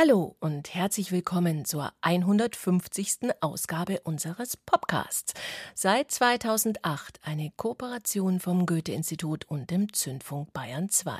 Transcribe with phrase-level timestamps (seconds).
[0.00, 3.32] Hallo und herzlich willkommen zur 150.
[3.40, 5.34] Ausgabe unseres Podcasts.
[5.74, 11.18] Seit 2008 eine Kooperation vom Goethe-Institut und dem Zündfunk Bayern 2.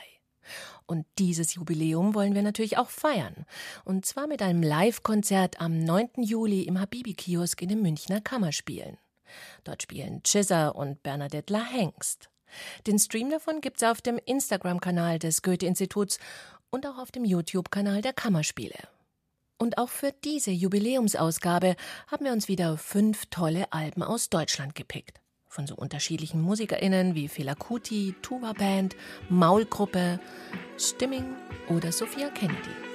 [0.87, 3.47] Und dieses Jubiläum wollen wir natürlich auch feiern.
[3.85, 6.11] Und zwar mit einem Live-Konzert am 9.
[6.19, 8.97] Juli im Habibi-Kiosk in den Münchner Kammerspielen.
[9.65, 12.31] Dort spielen Chizzer und Bernadette La Hengst.
[12.87, 16.19] Den Stream davon gibt's auf dem Instagram-Kanal des Goethe-Instituts
[16.71, 18.79] und auch auf dem YouTube-Kanal der Kammerspiele.
[19.59, 21.75] Und auch für diese Jubiläumsausgabe
[22.07, 25.21] haben wir uns wieder fünf tolle Alben aus Deutschland gepickt.
[25.49, 28.95] Von so unterschiedlichen MusikerInnen wie Fela Kuti, Tuba Band,
[29.29, 30.21] Maulgruppe,
[30.79, 31.35] Stimming
[31.69, 32.88] oder Sophia Kennedy.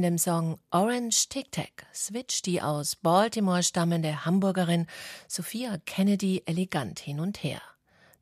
[0.00, 4.86] In dem Song Orange Tic Tac switcht die aus Baltimore stammende Hamburgerin
[5.28, 7.60] Sophia Kennedy elegant hin und her.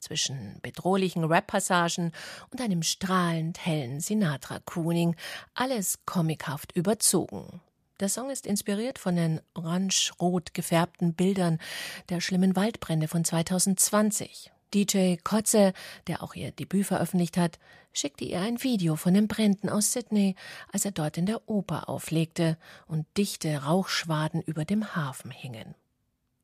[0.00, 2.10] Zwischen bedrohlichen Rap-Passagen
[2.50, 5.14] und einem strahlend hellen Sinatra-Crooning,
[5.54, 7.60] alles comichaft überzogen.
[8.00, 11.60] Der Song ist inspiriert von den orange-rot gefärbten Bildern
[12.08, 14.50] der schlimmen Waldbrände von 2020.
[14.74, 15.72] DJ Kotze,
[16.06, 17.58] der auch ihr Debüt veröffentlicht hat,
[17.92, 20.36] schickte ihr ein Video von den Bränden aus Sydney,
[20.72, 25.74] als er dort in der Oper auflegte und dichte Rauchschwaden über dem Hafen hingen.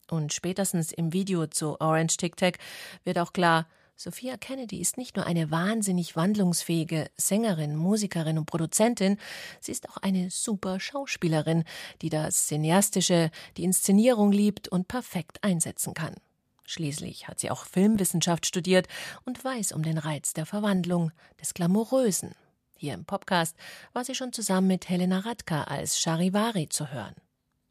[0.09, 2.59] Und spätestens im Video zu Orange Tic Tac
[3.05, 3.67] wird auch klar,
[3.97, 9.19] Sophia Kennedy ist nicht nur eine wahnsinnig wandlungsfähige Sängerin, Musikerin und Produzentin,
[9.61, 11.63] sie ist auch eine super Schauspielerin,
[12.03, 16.17] die das Cineastische, die Inszenierung liebt und perfekt einsetzen kann.
[16.65, 18.89] Schließlich hat sie auch Filmwissenschaft studiert
[19.25, 22.35] und weiß um den Reiz der Verwandlung, des Glamourösen.
[22.77, 23.57] Hier im Podcast
[23.93, 27.15] war sie schon zusammen mit Helena Radka als Charivari zu hören.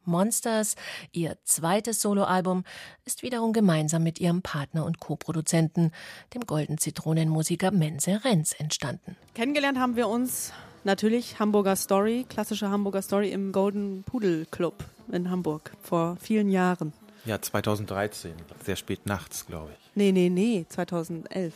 [0.05, 0.75] Monsters,
[1.11, 2.63] ihr zweites Soloalbum,
[3.05, 5.91] ist wiederum gemeinsam mit ihrem Partner und Co-Produzenten,
[6.33, 9.15] dem Golden Zitronenmusiker Mense Renz, entstanden.
[9.33, 10.51] Kennengelernt haben wir uns
[10.83, 16.93] natürlich Hamburger Story, klassische Hamburger Story im Golden Pudel Club in Hamburg vor vielen Jahren.
[17.25, 18.33] Ja, 2013,
[18.65, 19.91] sehr spät nachts, glaube ich.
[19.95, 21.53] Nee, nee, nee, 2011.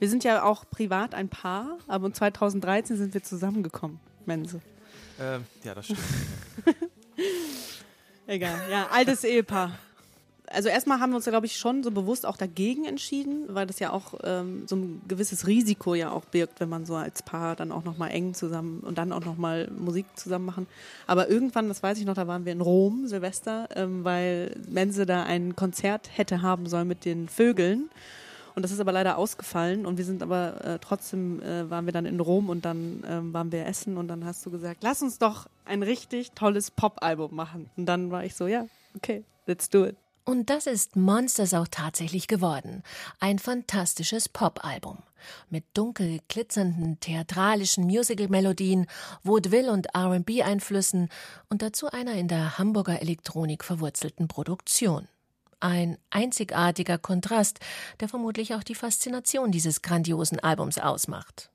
[0.00, 4.60] Wir sind ja auch privat ein Paar, aber 2013 sind wir zusammengekommen, Mense.
[5.20, 6.00] Ähm, ja, das stimmt.
[8.26, 9.78] Egal, ja, altes Ehepaar.
[10.54, 13.80] Also erstmal haben wir uns, glaube ich, schon so bewusst auch dagegen entschieden, weil das
[13.80, 17.56] ja auch ähm, so ein gewisses Risiko ja auch birgt, wenn man so als Paar
[17.56, 20.66] dann auch nochmal eng zusammen und dann auch nochmal Musik zusammen machen.
[21.06, 25.06] Aber irgendwann, das weiß ich noch, da waren wir in Rom, Silvester, ähm, weil Mense
[25.06, 27.90] da ein Konzert hätte haben sollen mit den Vögeln.
[28.54, 31.92] Und das ist aber leider ausgefallen und wir sind aber äh, trotzdem äh, waren wir
[31.92, 35.02] dann in Rom und dann ähm, waren wir essen und dann hast du gesagt, lass
[35.02, 37.68] uns doch ein richtig tolles Pop-Album machen.
[37.76, 40.03] Und dann war ich so, ja, okay, let's do it.
[40.26, 42.82] Und das ist Monsters auch tatsächlich geworden.
[43.20, 45.02] Ein fantastisches Pop-Album.
[45.50, 48.86] Mit dunkel glitzernden theatralischen Musical-Melodien,
[49.22, 51.10] Vaudeville- und RB-Einflüssen
[51.50, 55.08] und dazu einer in der Hamburger Elektronik verwurzelten Produktion.
[55.60, 57.60] Ein einzigartiger Kontrast,
[58.00, 61.50] der vermutlich auch die Faszination dieses grandiosen Albums ausmacht.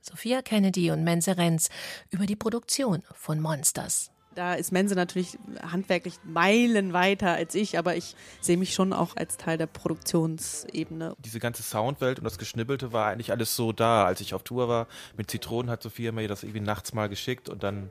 [0.00, 1.68] Sophia Kennedy und Mense Renz
[2.10, 4.10] über die Produktion von Monsters.
[4.34, 9.16] Da ist Mense natürlich handwerklich Meilen weiter als ich, aber ich sehe mich schon auch
[9.16, 11.14] als Teil der Produktionsebene.
[11.24, 14.04] Diese ganze Soundwelt und das Geschnibbelte war eigentlich alles so da.
[14.04, 14.86] Als ich auf Tour war
[15.16, 17.90] mit Zitronen, hat Sophia mir das irgendwie nachts mal geschickt und dann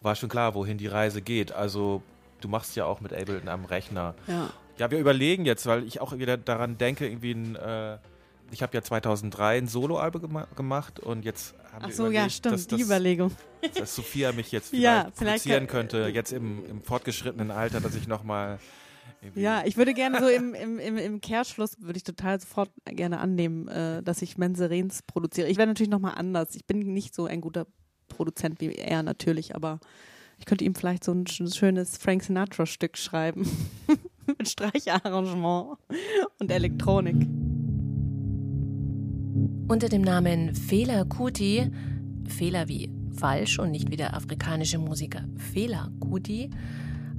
[0.00, 1.52] war schon klar, wohin die Reise geht.
[1.52, 2.02] Also
[2.40, 4.14] du machst ja auch mit Ableton am Rechner.
[4.26, 4.50] Ja.
[4.78, 7.98] Ja, wir überlegen jetzt, weil ich auch wieder daran denke, irgendwie ein, äh,
[8.50, 12.30] ich habe ja 2003 ein Soloalbum gema gemacht und jetzt haben Ach so, überlegt, ja,
[12.30, 13.30] stimmt, dass, die dass, Überlegung.
[13.76, 17.80] dass Sophia mich jetzt vielleicht, Ja, vielleicht produzieren kann- könnte, jetzt im, im fortgeschrittenen Alter,
[17.80, 18.58] dass ich nochmal
[19.34, 23.18] Ja, ich würde gerne so im, im, im, im Kehrschluss, würde ich total sofort gerne
[23.20, 25.48] annehmen, äh, dass ich Menserens produziere.
[25.48, 26.54] Ich wäre natürlich nochmal anders.
[26.56, 27.66] Ich bin nicht so ein guter
[28.08, 29.78] Produzent wie er natürlich, aber
[30.38, 33.46] ich könnte ihm vielleicht so ein sch- schönes Frank Sinatra-Stück schreiben.
[34.26, 35.76] Mit Streicharrangement
[36.38, 37.16] und Elektronik.
[39.70, 41.70] Unter dem Namen Fela Kuti,
[42.26, 46.50] Fehler wie falsch und nicht wie der afrikanische Musiker Fela Kuti,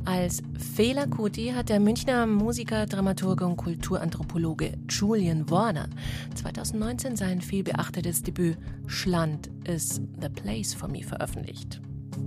[0.03, 5.87] als Fela Kuti hat der Münchner Musiker, Dramaturge und Kulturanthropologe Julian Warner
[6.35, 11.79] 2019 sein vielbeachtetes Debüt Schland is the Place for Me veröffentlicht.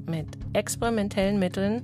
[0.07, 1.83] Mit experimentellen Mitteln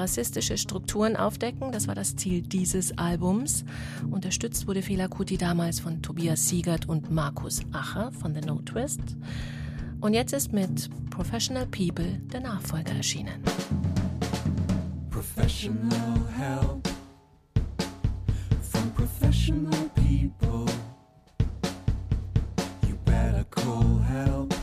[0.00, 3.64] rassistische Strukturen aufdecken, das war das Ziel dieses Albums.
[4.10, 9.00] Unterstützt wurde Fela Kuti damals von Tobias Siegert und Markus Acher von The No Twist.
[10.00, 13.42] Und jetzt ist mit Professional People der Nachfolger erschienen.
[15.10, 16.88] Professional help
[18.62, 20.66] from professional people.
[22.88, 24.54] You better call help,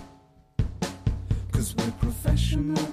[1.52, 2.87] cause we're professional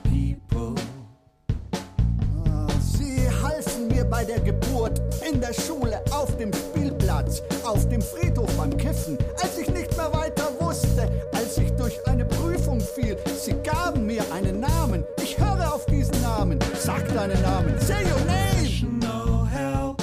[5.45, 10.49] der Schule, auf dem Spielplatz, auf dem Friedhof beim Kiffen, als ich nicht mehr weiter
[10.59, 13.17] wusste, als ich durch eine Prüfung fiel.
[13.39, 16.59] Sie gaben mir einen Namen, ich höre auf diesen Namen.
[16.79, 18.45] Sag deinen Namen, say your name.
[18.55, 20.03] Professional help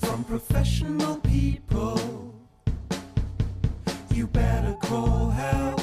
[0.00, 1.98] from professional people.
[4.12, 5.80] You better call help,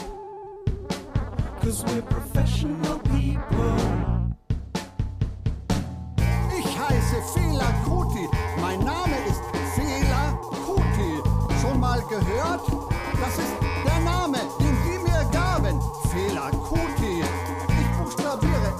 [1.61, 4.02] cause we're professional people.
[7.13, 8.29] Heiße Fela Kuti,
[8.59, 9.41] mein Name ist
[9.75, 11.21] Fela Kuti.
[11.61, 12.61] Schon mal gehört?
[13.19, 13.53] Das ist
[13.85, 15.79] der Name, den Sie mir gaben.
[16.09, 17.23] Fela Kuti.
[17.69, 18.73] Ich buchstabiere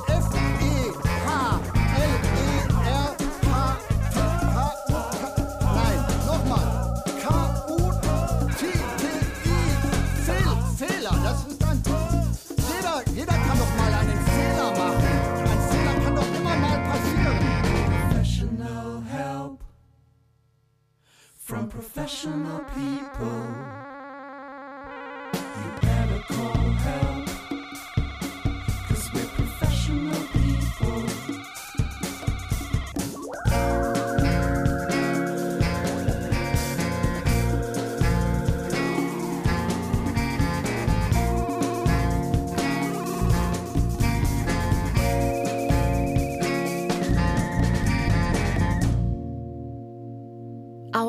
[22.04, 23.48] professional people.
[25.56, 27.13] You better call help,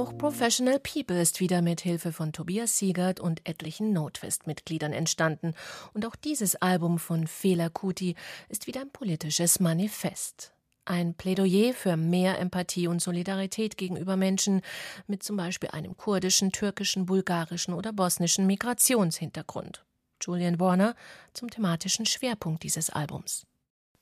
[0.04, 5.54] Auch Professional People ist wieder mit Hilfe von Tobias Siegert und etlichen Notfest-Mitgliedern entstanden.
[5.94, 8.14] Und auch dieses Album von Fela Kuti
[8.50, 10.52] ist wieder ein politisches Manifest.
[10.84, 14.60] Ein Plädoyer für mehr Empathie und Solidarität gegenüber Menschen
[15.06, 19.86] mit zum Beispiel einem kurdischen, türkischen, bulgarischen oder bosnischen Migrationshintergrund.
[20.20, 20.96] Julian Warner
[21.32, 23.46] zum thematischen Schwerpunkt dieses Albums.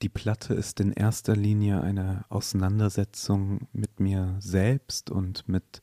[0.02, 5.80] Die Platte ist in erster Linie eine Auseinandersetzung mit mir selbst und mit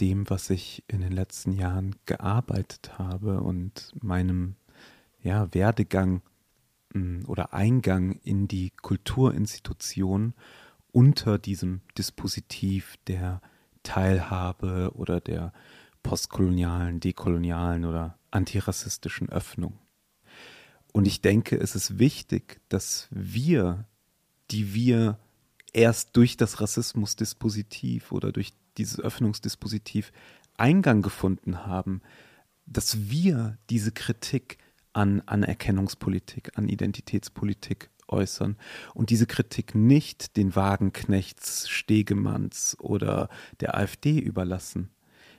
[0.00, 4.56] dem, was ich in den letzten Jahren gearbeitet habe und meinem
[5.22, 6.22] ja, Werdegang
[6.92, 10.34] mh, oder Eingang in die Kulturinstitution
[10.90, 13.40] unter diesem Dispositiv der
[13.84, 15.52] Teilhabe oder der
[16.02, 19.78] postkolonialen, dekolonialen oder antirassistischen Öffnung.
[20.98, 23.84] Und ich denke, es ist wichtig, dass wir,
[24.50, 25.16] die wir
[25.72, 30.10] erst durch das Rassismusdispositiv oder durch dieses Öffnungsdispositiv
[30.56, 32.02] Eingang gefunden haben,
[32.66, 34.58] dass wir diese Kritik
[34.92, 38.56] an Anerkennungspolitik, an Identitätspolitik äußern
[38.92, 43.28] und diese Kritik nicht den Wagenknechts, Stegemanns oder
[43.60, 44.90] der AfD überlassen.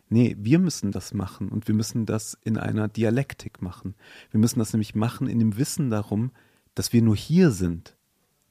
[0.09, 3.95] Nee, wir müssen das machen und wir müssen das in einer Dialektik machen.
[4.31, 6.31] Wir müssen das nämlich machen in dem Wissen darum,
[6.73, 7.95] dass wir nur hier sind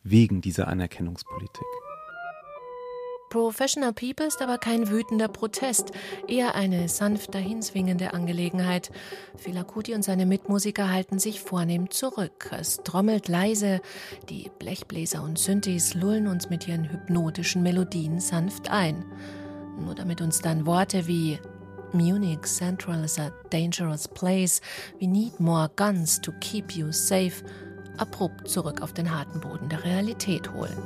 [0.04, 1.66] wegen dieser Anerkennungspolitik.
[3.30, 5.92] Professional People ist aber kein wütender Protest,
[6.28, 8.90] eher eine sanft dahinswingende Angelegenheit.
[9.36, 12.50] Filakuti und seine Mitmusiker halten sich vornehm zurück.
[12.58, 13.80] Es trommelt leise,
[14.30, 19.04] die Blechbläser und Synthes lullen uns mit ihren hypnotischen Melodien sanft ein.
[19.78, 21.38] Nur damit uns dann Worte wie
[21.92, 24.60] Munich Central is a dangerous place,
[25.00, 27.42] we need more guns to keep you safe
[27.96, 30.76] abrupt zurück auf den harten Boden der Realität holen.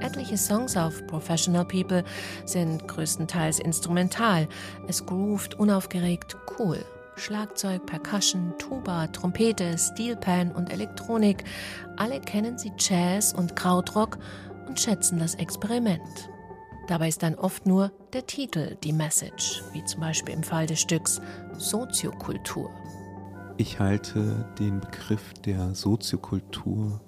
[0.00, 2.02] Etliche Songs auf Professional People
[2.46, 4.48] sind größtenteils instrumental.
[4.88, 6.84] Es groovt unaufgeregt cool.
[7.18, 11.44] Schlagzeug, Percussion, Tuba, Trompete, Steelpan und Elektronik.
[11.96, 14.18] Alle kennen sie Jazz und Krautrock
[14.66, 16.30] und schätzen das Experiment.
[16.86, 20.80] Dabei ist dann oft nur der Titel die Message, wie zum Beispiel im Fall des
[20.80, 21.20] Stücks
[21.58, 22.70] Soziokultur.
[23.58, 27.00] Ich halte den Begriff der Soziokultur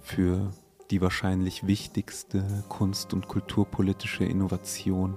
[0.00, 0.52] für
[0.90, 5.16] die wahrscheinlich wichtigste kunst- und kulturpolitische Innovation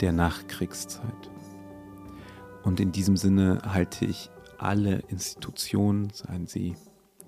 [0.00, 1.30] der Nachkriegszeit.
[2.64, 6.76] Und in diesem Sinne halte ich alle Institutionen, seien sie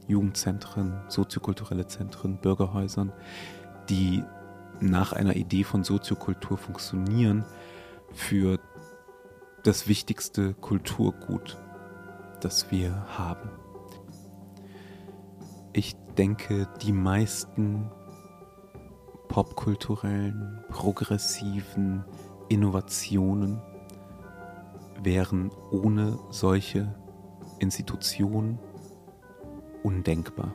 [0.06, 3.12] Jugendzentren, soziokulturelle Zentren, Bürgerhäusern,
[3.88, 4.22] die
[4.80, 7.44] nach einer Idee von Soziokultur funktionieren,
[8.12, 8.60] für
[9.64, 11.56] das wichtigste Kulturgut,
[12.40, 13.50] das wir haben.
[15.72, 17.90] Ich denke, die meisten
[19.28, 22.04] popkulturellen, progressiven
[22.48, 23.60] Innovationen
[25.02, 26.94] wären ohne solche
[27.58, 28.58] Institutionen
[29.82, 30.54] undenkbar.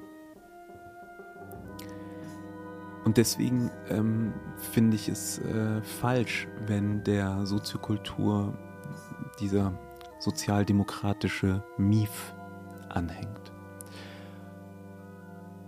[3.05, 4.33] Und deswegen ähm,
[4.71, 8.57] finde ich es äh, falsch, wenn der Soziokultur
[9.39, 9.73] dieser
[10.19, 12.35] sozialdemokratische Mief
[12.89, 13.51] anhängt.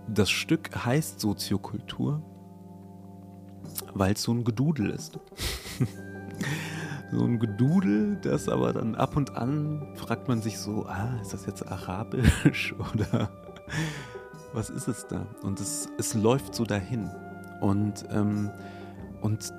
[0.08, 2.22] Das Stück heißt Soziokultur,
[3.94, 5.18] weil es so ein Gedudel ist.
[7.12, 11.32] so ein Gedudel, das aber dann ab und an fragt man sich so, ah, ist
[11.32, 13.30] das jetzt arabisch oder
[14.54, 15.26] was ist es da?
[15.42, 17.10] Und es, es läuft so dahin.
[17.60, 18.50] Und, ähm,
[19.20, 19.52] und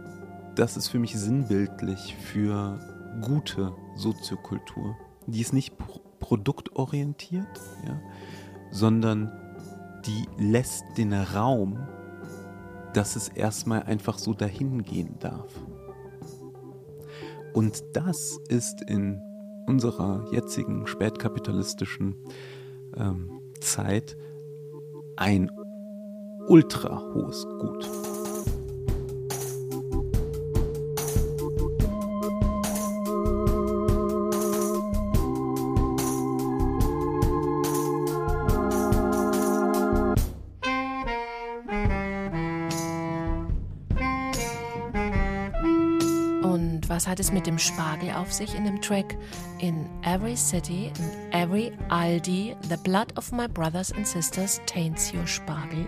[0.55, 2.79] das ist für mich sinnbildlich für
[3.22, 4.95] gute Soziokultur.
[5.27, 8.00] Die ist nicht pro produktorientiert, ja,
[8.72, 9.29] sondern
[10.05, 11.86] die lässt den Raum,
[12.93, 15.51] dass es erstmal einfach so dahin gehen darf.
[17.53, 19.22] Und das ist in
[19.67, 22.15] unserer jetzigen spätkapitalistischen
[22.98, 24.17] ähm, Zeit
[25.15, 25.50] ein
[26.48, 28.12] ultra hohes Gut.
[47.13, 49.15] Hat es mit dem Spargel auf sich in dem Track?
[49.60, 55.27] In every city, in every Aldi, the blood of my brothers and sisters taints your
[55.27, 55.88] Spargel.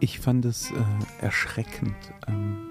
[0.00, 0.74] Ich fand es äh,
[1.24, 1.94] erschreckend
[2.26, 2.68] ähm,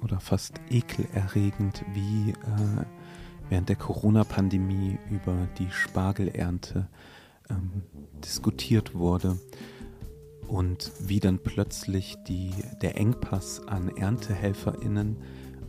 [0.00, 2.84] oder fast ekelerregend, wie äh,
[3.48, 6.86] während der Corona-Pandemie über die Spargelernte
[7.50, 7.82] ähm,
[8.24, 9.40] diskutiert wurde
[10.46, 15.16] und wie dann plötzlich die, der Engpass an ErntehelferInnen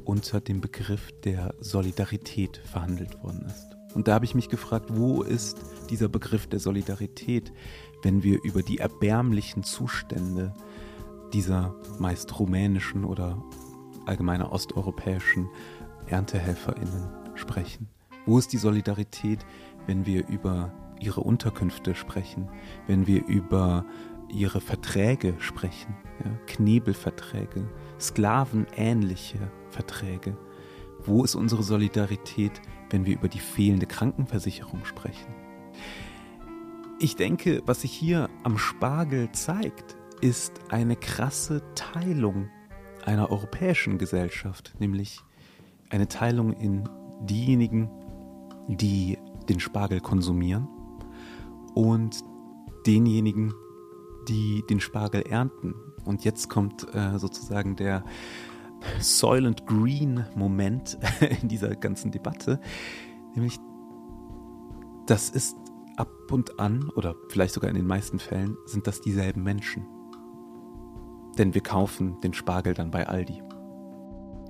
[0.05, 3.77] unter dem Begriff der Solidarität verhandelt worden ist.
[3.93, 5.57] Und da habe ich mich gefragt, wo ist
[5.89, 7.53] dieser Begriff der Solidarität,
[8.01, 10.53] wenn wir über die erbärmlichen Zustände
[11.31, 13.41] dieser meist rumänischen oder
[14.05, 15.50] allgemeiner osteuropäischen
[16.07, 17.88] ErntehelferInnen sprechen?
[18.25, 19.45] Wo ist die Solidarität,
[19.86, 22.50] wenn wir über ihre Unterkünfte sprechen,
[22.88, 23.86] wenn wir über
[24.34, 27.68] ihre Verträge sprechen, ja, Knebelverträge,
[28.00, 30.38] sklavenähnliche Verträge.
[31.06, 35.34] Wo ist unsere Solidarität, wenn wir über die fehlende Krankenversicherung sprechen?
[37.00, 42.50] Ich denke, was sich hier am Spargel zeigt, ist eine krasse Teilung
[43.04, 45.20] einer europäischen Gesellschaft, nämlich
[45.90, 46.88] eine Teilung in
[47.22, 47.90] diejenigen,
[48.68, 49.18] die
[49.50, 50.68] den Spargel konsumieren
[51.75, 52.24] und
[52.88, 53.54] denjenigen,
[54.27, 55.75] die den Spargel ernten.
[56.06, 58.03] Und jetzt kommt äh, sozusagen der
[59.00, 60.98] Soylent Green Moment
[61.42, 62.60] in dieser ganzen Debatte,
[63.34, 63.60] nämlich
[65.06, 65.58] das ist
[65.98, 69.86] ab und an oder vielleicht sogar in den meisten Fällen sind das dieselben Menschen.
[71.38, 73.42] Denn wir kaufen den Spargel dann bei Aldi.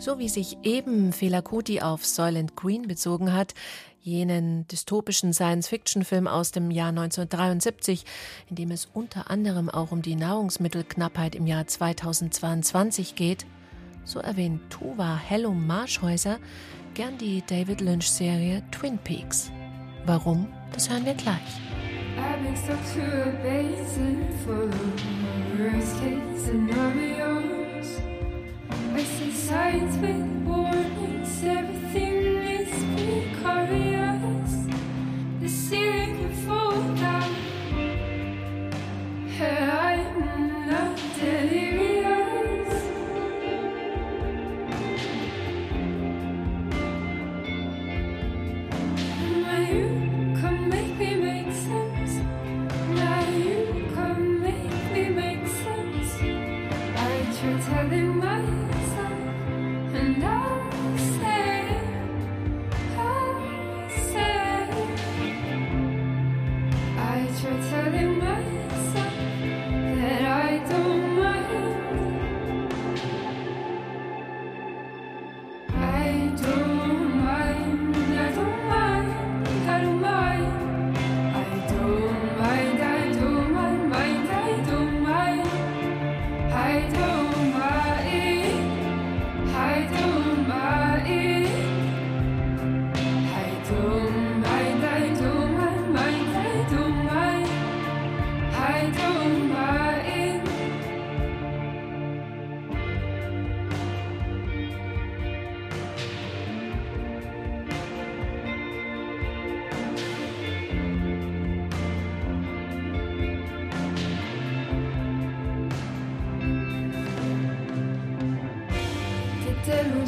[0.03, 3.53] So wie sich eben Felakuti auf Soylent Green bezogen hat,
[4.01, 8.03] jenen dystopischen Science-Fiction-Film aus dem Jahr 1973,
[8.49, 13.45] in dem es unter anderem auch um die Nahrungsmittelknappheit im Jahr 2022 geht,
[14.03, 16.37] so erwähnt Tuva Hellum Marschhäuser
[16.95, 19.51] gern die David Lynch-Serie Twin Peaks.
[20.05, 20.51] Warum?
[20.73, 21.39] Das hören wir gleich.
[26.75, 27.42] I've been.
[29.49, 34.51] Signs with warnings, everything is precarious.
[35.41, 36.33] The ceiling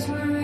[0.07, 0.34] devils were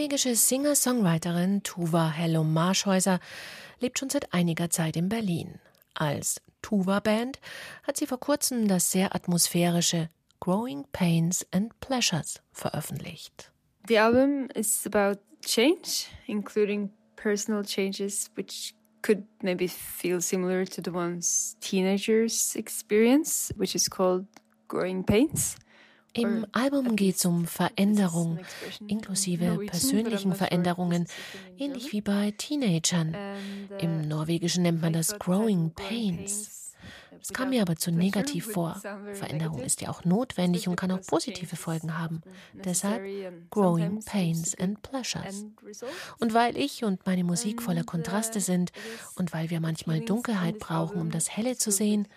[0.00, 3.20] norwegische Singer-Songwriterin Tuva Hello Marschhäuser
[3.80, 5.60] lebt schon seit einiger Zeit in Berlin.
[5.92, 7.38] Als Tuva Band
[7.82, 10.08] hat sie vor kurzem das sehr atmosphärische
[10.40, 13.52] Growing Pains and Pleasures veröffentlicht.
[13.88, 20.94] The album is about change, including personal changes which could maybe feel similar to the
[20.94, 24.24] ones teenagers experience, which is called
[24.66, 25.56] growing pains.
[26.12, 28.40] Im Album geht es um Veränderung,
[28.88, 31.06] inklusive persönlichen Veränderungen,
[31.56, 33.16] ähnlich wie bei Teenagern.
[33.78, 36.74] Im Norwegischen nennt man das Growing Pains.
[37.22, 38.80] Es kam mir aber zu negativ vor.
[39.12, 42.22] Veränderung ist ja auch notwendig und kann auch positive Folgen haben.
[42.54, 43.02] Deshalb
[43.50, 45.44] Growing Pains and Pleasures.
[46.18, 48.72] Und weil ich und meine Musik voller Kontraste sind
[49.16, 52.08] und weil wir manchmal Dunkelheit brauchen, um das Helle zu sehen,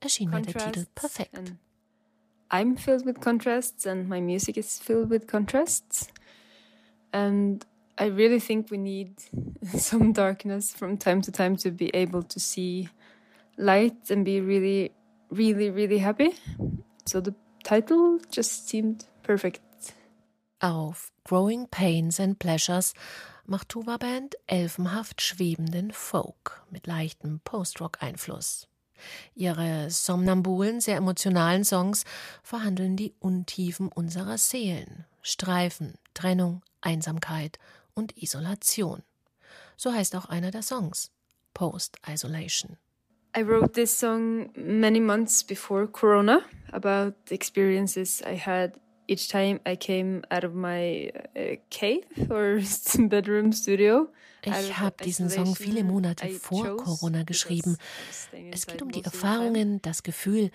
[0.00, 1.54] erschien mir der Titel perfekt.
[2.50, 6.08] I'm filled with contrasts and my music is filled with contrasts.
[7.12, 7.64] And
[7.96, 9.14] I really think we need
[9.76, 12.88] some darkness from time to time to be able to see
[13.56, 14.92] light and be really,
[15.30, 16.34] really, really happy.
[17.06, 19.60] So the title just seemed perfect.
[20.62, 22.94] Auf Growing Pains and Pleasures
[23.46, 28.69] macht Tuva Band elfenhaft schwebenden Folk mit leichtem Post-Rock-Einfluss.
[29.34, 32.04] Ihre somnambulen, sehr emotionalen Songs
[32.42, 37.58] verhandeln die Untiefen unserer Seelen, Streifen, Trennung, Einsamkeit
[37.94, 39.02] und Isolation.
[39.76, 41.10] So heißt auch einer der Songs,
[41.54, 42.76] Post-Isolation.
[43.36, 46.40] I wrote this song many months before Corona
[46.72, 48.72] about the experiences I had
[49.10, 52.60] each time I came out of my uh, cave or
[53.08, 54.08] bedroom studio.
[54.42, 57.76] Ich habe diesen Song viele Monate vor Corona geschrieben.
[58.50, 60.50] Es geht um die Erfahrungen, das Gefühl,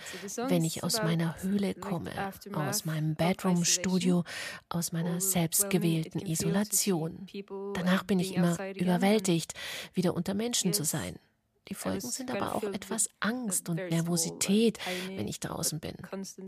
[0.48, 2.10] wenn ich aus meiner Höhle komme,
[2.52, 4.24] aus meinem Bedroom-Studio,
[4.70, 7.28] aus meiner selbstgewählten Isolation.
[7.76, 9.54] Danach bin ich immer überwältigt,
[9.94, 11.20] wieder unter Menschen zu sein.
[11.68, 14.78] Die Folgen sind aber auch etwas Angst und Nervosität,
[15.16, 15.96] wenn ich draußen bin.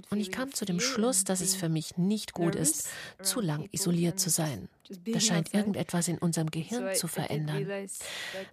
[0.09, 2.87] Und ich kam zu dem Schluss, dass es für mich nicht gut ist,
[3.21, 4.69] zu lang isoliert zu sein.
[5.05, 7.67] Da scheint irgendetwas in unserem Gehirn zu verändern.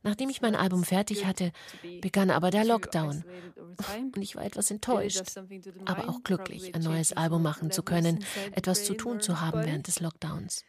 [0.03, 1.53] Nachdem ich mein Album fertig hatte,
[2.00, 3.24] begann aber der Lockdown.
[4.14, 5.37] Und ich war etwas enttäuscht,
[5.85, 9.87] aber auch glücklich, ein neues Album machen zu können, etwas zu tun zu haben während
[9.87, 10.64] des Lockdowns.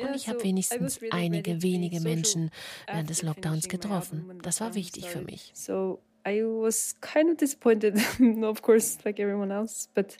[0.00, 2.50] Und ich habe wenigstens einige wenige Menschen
[2.86, 4.38] während des Lockdowns getroffen.
[4.42, 5.50] Das war wichtig für mich.
[5.54, 7.96] So I was kind of disappointed,
[8.42, 9.88] of course, like everyone else.
[9.94, 10.16] But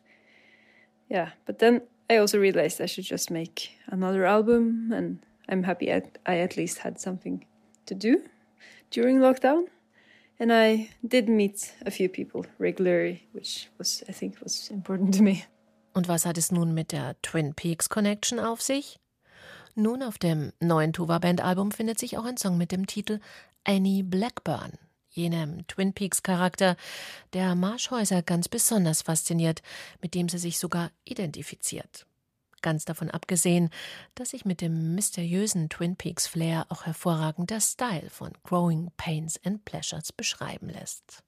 [1.11, 5.91] yeah, but then I also realized I should just make another album, and I'm happy
[5.91, 7.47] I, I at least had something
[7.87, 8.23] to do
[8.91, 9.69] during lockdown.
[10.39, 15.23] And I did meet a few people regularly, which was, I think, was important to
[15.23, 15.45] me.
[15.95, 18.99] Und was hat es nun mit der Twin Peaks Connection auf sich?
[19.77, 23.19] Nun, auf dem neuen Tuva Band Album findet sich auch ein Song mit dem Titel
[23.65, 24.73] Annie Blackburn,
[25.11, 26.77] jenem Twin Peaks Charakter,
[27.33, 29.63] der Marschhäuser ganz besonders fasziniert,
[30.01, 32.07] mit dem sie sich sogar identifiziert.
[32.63, 33.69] Ganz davon abgesehen,
[34.15, 39.41] dass sich mit dem mysteriösen Twin Peaks Flair auch hervorragend der Style von Growing Pains
[39.45, 41.25] and Pleasures beschreiben lässt.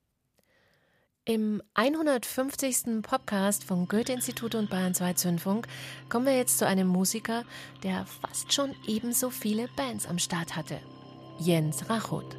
[1.28, 3.02] Im 150.
[3.02, 5.66] Podcast vom Goethe-Institut und Bayern 2 Zündfunk
[6.08, 7.42] kommen wir jetzt zu einem Musiker,
[7.82, 10.78] der fast schon ebenso viele Bands am Start hatte.
[11.40, 12.35] Jens Rachut.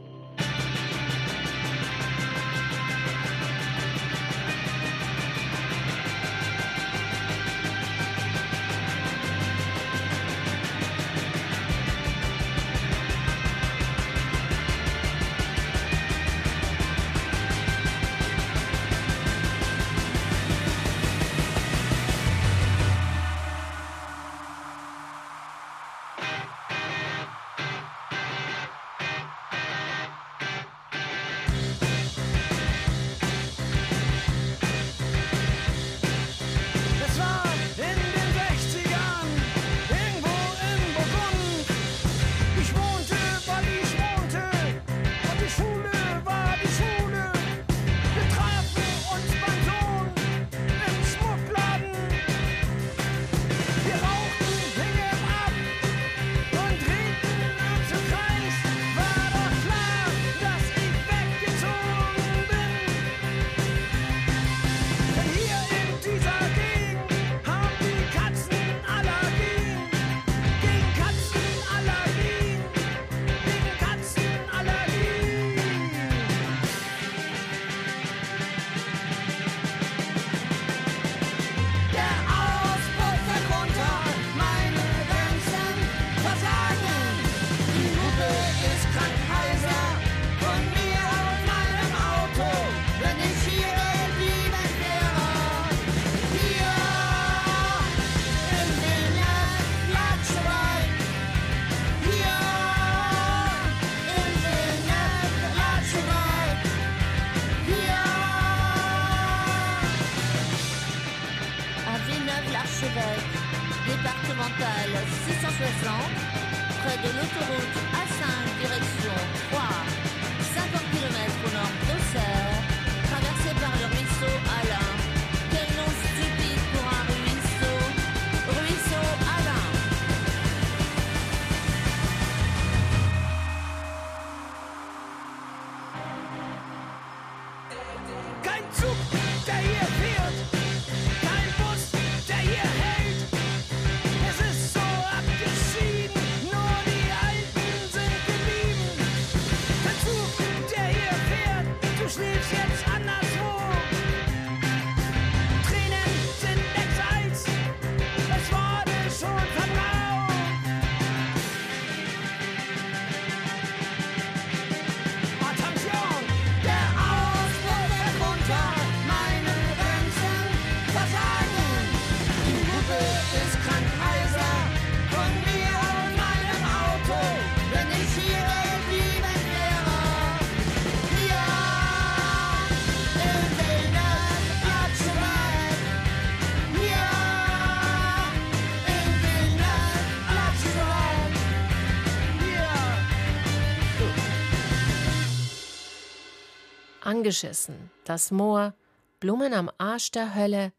[197.17, 198.75] Angeschissen, das Moor,
[199.19, 200.71] Blumen am Arsch der Hölle,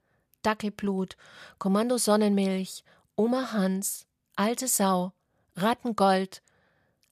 [0.43, 1.17] Dackelblut,
[1.59, 2.85] Kommando Sonnenmilch,
[3.17, 5.13] Oma Hans, Alte Sau,
[5.57, 6.41] Rattengold,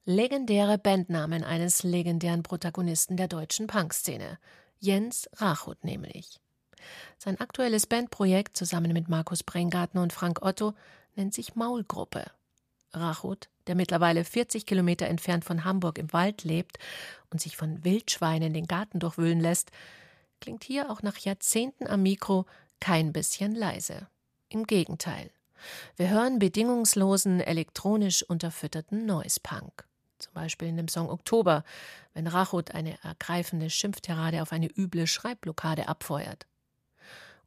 [0.05, 4.39] legendäre Bandnamen eines legendären Protagonisten der deutschen Punkszene,
[4.79, 6.39] Jens Rachut nämlich.
[7.19, 10.75] Sein aktuelles Bandprojekt zusammen mit Markus Brengartner und Frank Otto
[11.17, 12.31] nennt sich Maulgruppe.
[12.97, 16.79] Rachut, der mittlerweile 40 Kilometer entfernt von Hamburg im Wald lebt
[17.31, 19.71] und sich von Wildschweinen den Garten durchwühlen lässt,
[20.41, 22.47] klingt hier auch nach Jahrzehnten am Mikro
[22.81, 24.09] kein bisschen leise.
[24.49, 25.31] Im Gegenteil.
[25.97, 29.87] Wir hören bedingungslosen, elektronisch unterfütterten Noise Punk.
[30.19, 31.65] Zum Beispiel in dem Song Oktober,
[32.15, 36.47] wenn Rachut eine ergreifende Schimpfterade auf eine üble Schreibblockade abfeuert.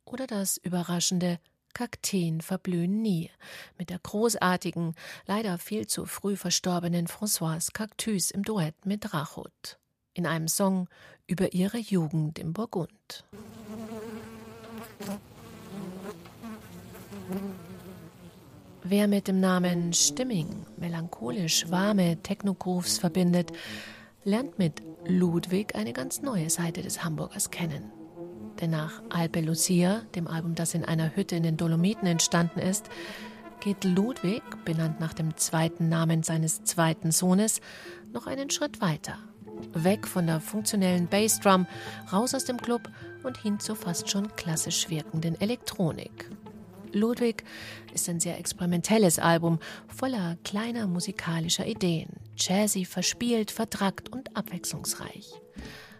[0.05, 1.39] Oder das überraschende
[1.73, 3.29] Kakteen verblühen nie
[3.77, 9.79] mit der großartigen, leider viel zu früh verstorbenen Françoise Cactus im Duett mit Rachut.
[10.13, 10.89] In einem Song
[11.27, 13.25] über ihre Jugend im Burgund.
[18.83, 23.51] Wer mit dem Namen Stimming melancholisch warme Techno-Grooves verbindet,
[24.23, 27.98] lernt mit Ludwig eine ganz neue Seite des Hamburgers kennen.
[28.61, 32.89] Denn nach Alpe Lucia, dem Album, das in einer Hütte in den Dolomiten entstanden ist,
[33.61, 37.61] geht Ludwig, benannt nach dem zweiten Namen seines zweiten Sohnes,
[38.13, 39.17] noch einen Schritt weiter.
[39.73, 41.67] Weg von der funktionellen Bassdrum,
[42.11, 42.89] raus aus dem Club
[43.23, 46.29] und hin zur fast schon klassisch wirkenden Elektronik.
[46.93, 47.43] Ludwig
[47.93, 55.33] ist ein sehr experimentelles Album, voller kleiner musikalischer Ideen, jazzy, verspielt, vertrackt und abwechslungsreich.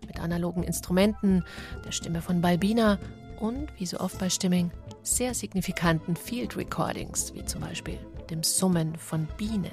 [0.08, 1.44] Mit analogen Instrumenten,
[1.86, 2.98] der Stimme von Balbina
[3.40, 4.72] und, wie so oft bei Stimming,
[5.04, 7.98] sehr signifikanten Field Recordings, wie zum Beispiel
[8.30, 9.72] dem Summen von Bienen.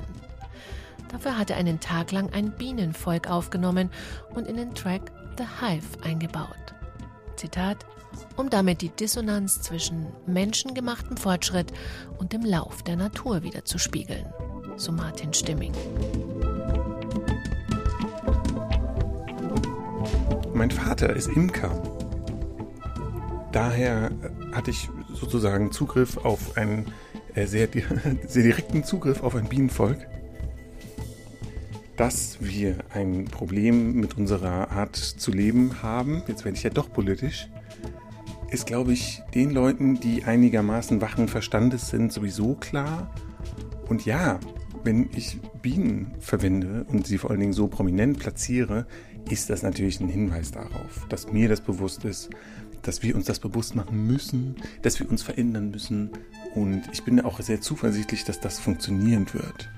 [1.08, 3.90] Dafür hat er einen Tag lang ein Bienenvolk aufgenommen
[4.34, 6.74] und in den Track The Hive eingebaut.
[7.36, 7.84] Zitat,
[8.36, 11.72] um damit die Dissonanz zwischen menschengemachtem Fortschritt
[12.18, 14.26] und dem Lauf der Natur wiederzuspiegeln.
[14.76, 15.72] So Martin Stimming.
[20.56, 21.70] Mein Vater ist Imker.
[23.52, 24.10] Daher
[24.52, 26.86] hatte ich sozusagen Zugriff auf einen
[27.34, 27.68] äh, sehr,
[28.26, 29.98] sehr direkten Zugriff auf ein Bienenvolk.
[31.98, 36.90] Dass wir ein Problem mit unserer Art zu leben haben, jetzt werde ich ja doch
[36.90, 37.50] politisch,
[38.50, 43.10] ist, glaube ich, den Leuten, die einigermaßen wachen Verstandes sind, sowieso klar.
[43.90, 44.40] Und ja,
[44.84, 48.86] wenn ich Bienen verwende und sie vor allen Dingen so prominent platziere,
[49.30, 52.30] ist das natürlich ein Hinweis darauf, dass mir das bewusst ist,
[52.82, 56.10] dass wir uns das bewusst machen müssen, dass wir uns verändern müssen.
[56.54, 59.68] Und ich bin auch sehr zuversichtlich, dass das funktionieren wird.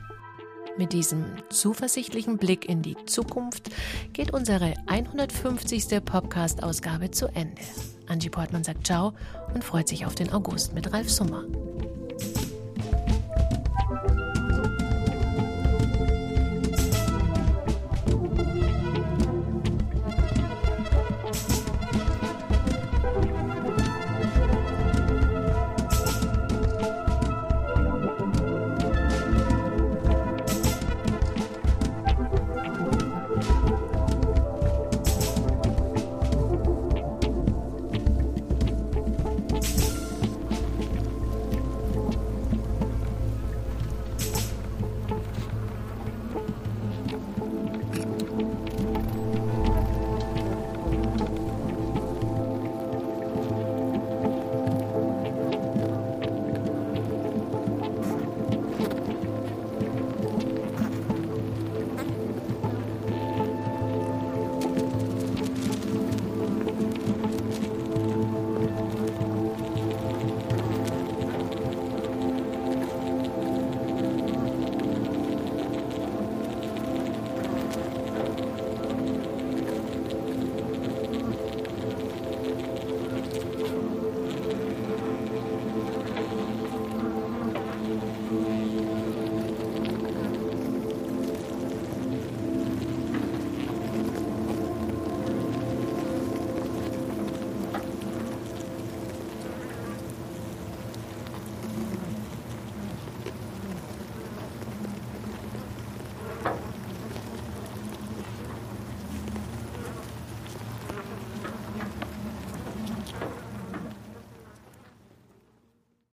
[0.76, 3.70] Mit diesem zuversichtlichen Blick in die Zukunft
[4.12, 6.04] geht unsere 150.
[6.04, 7.60] Podcast-Ausgabe zu Ende.
[8.06, 9.12] Angie Portmann sagt Ciao
[9.54, 11.44] und freut sich auf den August mit Ralf Summer.